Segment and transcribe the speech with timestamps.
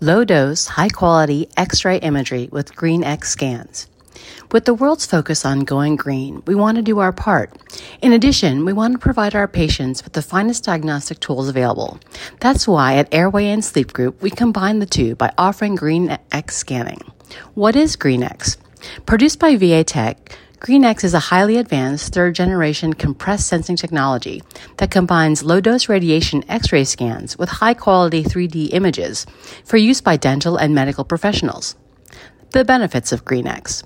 [0.00, 3.86] low dose, high quality X ray imagery with GreenX scans.
[4.52, 7.52] With the world's focus on going green, we want to do our part.
[8.00, 11.98] In addition, we want to provide our patients with the finest diagnostic tools available.
[12.40, 17.00] That's why at Airway and Sleep Group, we combine the two by offering GreenX scanning.
[17.54, 18.56] What is GreenX?
[19.06, 24.42] Produced by Vatech, GreenX is a highly advanced third generation compressed sensing technology
[24.78, 29.26] that combines low dose radiation X ray scans with high quality 3D images
[29.66, 31.76] for use by dental and medical professionals.
[32.52, 33.84] The benefits of GreenX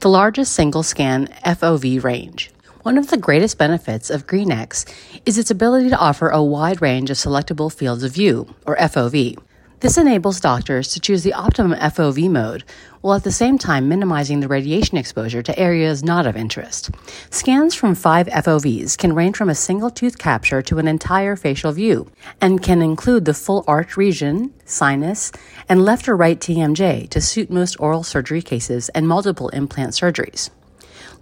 [0.00, 2.50] the largest single scan FOV range.
[2.82, 4.84] One of the greatest benefits of GreenX
[5.24, 9.38] is its ability to offer a wide range of selectable fields of view, or FOV.
[9.80, 12.64] This enables doctors to choose the optimum FOV mode
[13.00, 16.90] while at the same time minimizing the radiation exposure to areas not of interest.
[17.30, 21.72] Scans from five FOVs can range from a single tooth capture to an entire facial
[21.72, 22.12] view
[22.42, 25.32] and can include the full arch region, sinus,
[25.66, 30.50] and left or right TMJ to suit most oral surgery cases and multiple implant surgeries.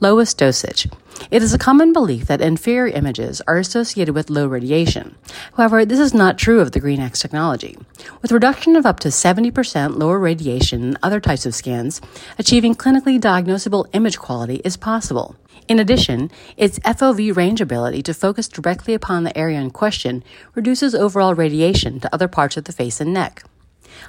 [0.00, 0.88] Lowest dosage.
[1.30, 5.16] It is a common belief that inferior images are associated with low radiation.
[5.58, 7.76] However, this is not true of the GreenX technology.
[8.22, 12.00] With reduction of up to 70% lower radiation than other types of scans,
[12.38, 15.34] achieving clinically diagnosable image quality is possible.
[15.66, 20.22] In addition, its FOV range ability to focus directly upon the area in question
[20.54, 23.42] reduces overall radiation to other parts of the face and neck.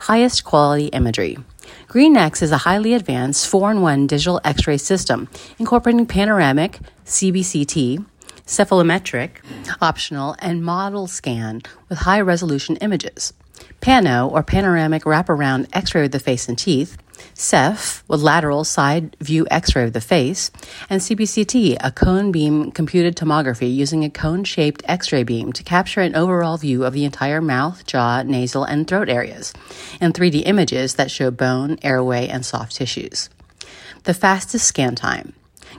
[0.00, 1.38] Highest quality imagery.
[1.86, 5.28] GreenX is a highly advanced 4 in 1 digital X ray system
[5.60, 8.04] incorporating panoramic, CBCT,
[8.46, 9.30] cephalometric,
[9.80, 13.32] optional, and model scan with high resolution images.
[13.80, 16.96] Pano, or panoramic wraparound X ray of the face and teeth,
[17.34, 20.50] Ceph, with lateral side view x ray of the face,
[20.88, 25.62] and CBCT, a cone beam computed tomography using a cone shaped x ray beam to
[25.62, 29.52] capture an overall view of the entire mouth, jaw, nasal, and throat areas,
[30.00, 33.28] and 3D images that show bone, airway, and soft tissues.
[34.04, 35.32] The fastest scan time.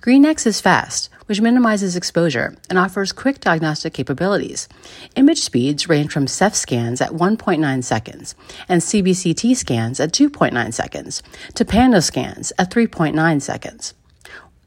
[0.00, 4.68] GreenX is fast, which minimizes exposure and offers quick diagnostic capabilities.
[5.16, 8.34] Image speeds range from Ceph scans at 1.9 seconds
[8.68, 11.22] and CBCT scans at 2.9 seconds
[11.54, 13.94] to Pano scans at 3.9 seconds.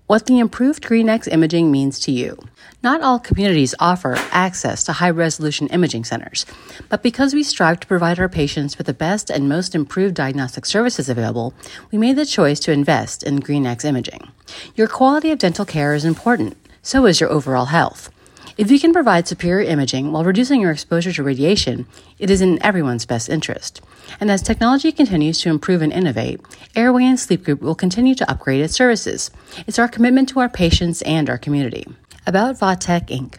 [0.07, 2.37] What the improved GreenX imaging means to you.
[2.81, 6.45] Not all communities offer access to high resolution imaging centers,
[6.87, 10.65] but because we strive to provide our patients with the best and most improved diagnostic
[10.65, 11.53] services available,
[11.91, 14.31] we made the choice to invest in GreenX imaging.
[14.75, 18.09] Your quality of dental care is important, so is your overall health.
[18.57, 21.85] If you can provide superior imaging while reducing your exposure to radiation,
[22.17, 23.81] it is in everyone's best interest.
[24.19, 26.41] And as technology continues to improve and innovate,
[26.75, 29.29] Airway and Sleep Group will continue to upgrade its services.
[29.67, 31.85] It's our commitment to our patients and our community.
[32.25, 33.35] About Vatech Inc.